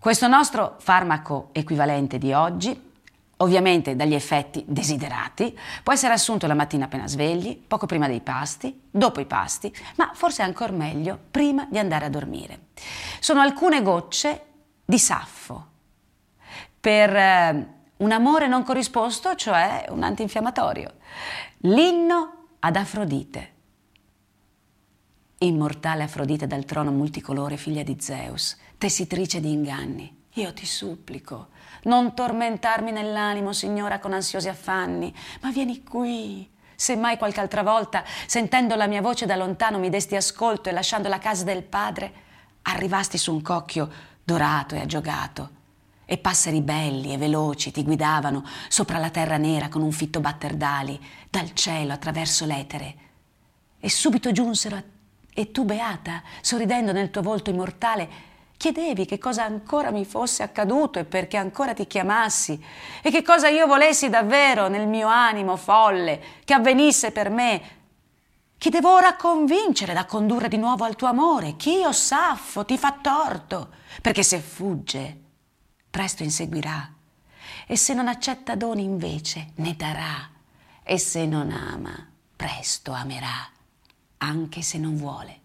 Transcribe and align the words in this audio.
Questo 0.00 0.28
nostro 0.28 0.76
farmaco 0.78 1.50
equivalente 1.52 2.16
di 2.16 2.32
oggi 2.32 2.88
ovviamente 3.36 3.96
dagli 3.96 4.14
effetti 4.14 4.64
desiderati, 4.66 5.56
può 5.82 5.92
essere 5.92 6.14
assunto 6.14 6.46
la 6.46 6.54
mattina 6.54 6.86
appena 6.86 7.06
svegli, 7.06 7.54
poco 7.54 7.84
prima 7.84 8.06
dei 8.06 8.20
pasti, 8.22 8.88
dopo 8.90 9.20
i 9.20 9.26
pasti, 9.26 9.70
ma 9.96 10.12
forse 10.14 10.40
ancora 10.40 10.72
meglio 10.72 11.18
prima 11.30 11.66
di 11.68 11.78
andare 11.78 12.06
a 12.06 12.08
dormire. 12.08 12.68
Sono 13.18 13.42
alcune 13.42 13.82
gocce 13.82 14.44
di 14.86 14.98
saffo 14.98 15.66
per 16.80 17.14
eh, 17.14 17.66
un 17.98 18.10
amore 18.10 18.48
non 18.48 18.62
corrisposto, 18.62 19.34
cioè 19.34 19.84
un 19.90 20.02
antinfiammatorio. 20.02 20.94
L'inno 21.58 22.46
ad 22.60 22.76
Afrodite. 22.76 23.52
Immortale 25.42 26.02
Afrodite 26.02 26.46
dal 26.46 26.66
trono 26.66 26.90
multicolore, 26.90 27.56
figlia 27.56 27.82
di 27.82 27.96
Zeus, 27.98 28.58
tessitrice 28.76 29.40
di 29.40 29.50
inganni, 29.50 30.24
io 30.34 30.52
ti 30.52 30.66
supplico, 30.66 31.48
non 31.84 32.14
tormentarmi 32.14 32.92
nell'animo, 32.92 33.54
signora, 33.54 34.00
con 34.00 34.12
ansiosi 34.12 34.50
affanni, 34.50 35.14
ma 35.40 35.50
vieni 35.50 35.82
qui. 35.82 36.46
Se 36.74 36.94
mai 36.94 37.16
qualche 37.16 37.40
altra 37.40 37.62
volta, 37.62 38.04
sentendo 38.26 38.74
la 38.74 38.86
mia 38.86 39.00
voce 39.00 39.24
da 39.24 39.34
lontano, 39.34 39.78
mi 39.78 39.88
desti 39.88 40.14
ascolto 40.14 40.68
e 40.68 40.72
lasciando 40.72 41.08
la 41.08 41.18
casa 41.18 41.44
del 41.44 41.62
padre, 41.62 42.12
arrivasti 42.60 43.16
su 43.16 43.32
un 43.32 43.40
cocchio 43.40 43.90
dorato 44.22 44.74
e 44.74 44.80
aggiogato, 44.80 45.50
e 46.04 46.18
passeri 46.18 46.60
belli 46.60 47.14
e 47.14 47.16
veloci 47.16 47.70
ti 47.70 47.82
guidavano 47.82 48.44
sopra 48.68 48.98
la 48.98 49.08
terra 49.08 49.38
nera 49.38 49.70
con 49.70 49.80
un 49.80 49.92
fitto 49.92 50.20
batter 50.20 50.54
d'ali, 50.54 51.02
dal 51.30 51.54
cielo 51.54 51.94
attraverso 51.94 52.44
l'etere. 52.44 52.94
E 53.80 53.88
subito 53.88 54.32
giunsero, 54.32 54.98
e 55.34 55.50
tu, 55.50 55.64
beata, 55.64 56.22
sorridendo 56.40 56.92
nel 56.92 57.10
tuo 57.10 57.22
volto 57.22 57.50
immortale, 57.50 58.28
Chiedevi 58.60 59.06
che 59.06 59.16
cosa 59.16 59.44
ancora 59.44 59.90
mi 59.90 60.04
fosse 60.04 60.42
accaduto 60.42 60.98
e 60.98 61.06
perché 61.06 61.38
ancora 61.38 61.72
ti 61.72 61.86
chiamassi 61.86 62.62
e 63.00 63.10
che 63.10 63.22
cosa 63.22 63.48
io 63.48 63.66
volessi 63.66 64.10
davvero 64.10 64.68
nel 64.68 64.86
mio 64.86 65.08
animo 65.08 65.56
folle 65.56 66.20
che 66.44 66.52
avvenisse 66.52 67.10
per 67.10 67.30
me. 67.30 67.62
Chi 68.58 68.68
devo 68.68 68.92
ora 68.92 69.16
convincere 69.16 69.94
da 69.94 70.04
condurre 70.04 70.48
di 70.48 70.58
nuovo 70.58 70.84
al 70.84 70.94
tuo 70.94 71.08
amore? 71.08 71.56
Chi 71.56 71.82
o 71.86 71.92
Saffo 71.92 72.66
ti 72.66 72.76
fa 72.76 72.98
torto? 73.00 73.70
Perché 74.02 74.22
se 74.22 74.40
fugge, 74.40 75.18
presto 75.88 76.22
inseguirà. 76.22 76.92
E 77.66 77.76
se 77.78 77.94
non 77.94 78.08
accetta 78.08 78.56
doni 78.56 78.82
invece, 78.82 79.52
ne 79.54 79.74
darà. 79.74 80.28
E 80.82 80.98
se 80.98 81.24
non 81.24 81.50
ama, 81.50 82.10
presto 82.36 82.92
amerà, 82.92 83.48
anche 84.22 84.62
se 84.62 84.78
non 84.78 84.96
vuole. 84.96 85.38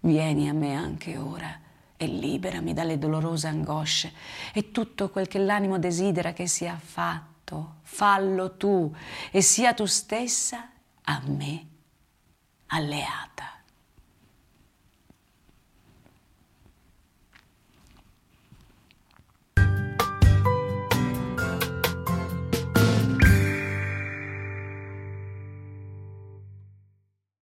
Vieni 0.00 0.48
a 0.48 0.52
me 0.52 0.74
anche 0.74 1.16
ora 1.16 1.60
e 1.96 2.06
liberami 2.06 2.72
dalle 2.72 2.98
dolorose 2.98 3.46
angosce 3.46 4.12
e 4.52 4.72
tutto 4.72 5.10
quel 5.10 5.28
che 5.28 5.38
l'animo 5.38 5.78
desidera 5.78 6.32
che 6.32 6.48
sia 6.48 6.76
fatto, 6.76 7.76
fallo 7.82 8.56
tu 8.56 8.92
e 9.30 9.40
sia 9.40 9.72
tu 9.74 9.84
stessa 9.86 10.68
a 11.02 11.22
me 11.26 11.66
alleata. 12.66 13.51